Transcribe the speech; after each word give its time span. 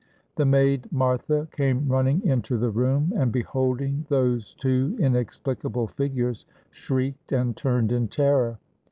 The 0.35 0.47
maid 0.47 0.91
Martha 0.91 1.47
came 1.51 1.87
running 1.87 2.23
into 2.27 2.57
the 2.57 2.71
room, 2.71 3.13
and 3.15 3.31
beholding 3.31 4.07
those 4.09 4.55
two 4.55 4.97
inexplicable 4.99 5.89
figures, 5.89 6.47
shrieked, 6.71 7.31
and 7.31 7.55
turned 7.55 7.91
in 7.91 8.07
terror. 8.07 8.57